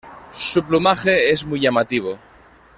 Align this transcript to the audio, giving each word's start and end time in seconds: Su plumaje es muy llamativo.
Su 0.33 0.63
plumaje 0.63 1.29
es 1.31 1.45
muy 1.45 1.59
llamativo. 1.59 2.17